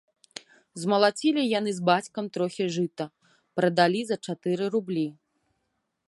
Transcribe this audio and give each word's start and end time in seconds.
Змалацілі 0.83 1.41
яны 1.59 1.71
з 1.79 1.83
бацькам 1.89 2.25
трохі 2.37 2.65
жыта, 2.77 3.05
прадалі 3.59 4.01
за 4.13 4.17
чатыры 4.29 4.63
рублі. 4.77 5.05